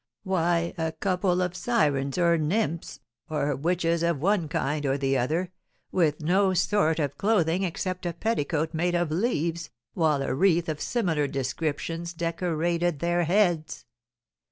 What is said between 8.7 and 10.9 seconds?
made of leaves, while a wreath of